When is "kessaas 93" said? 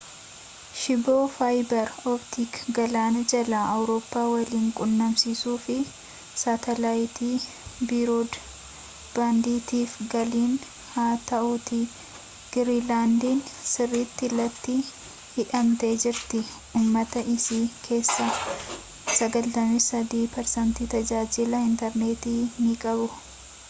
17.83-20.65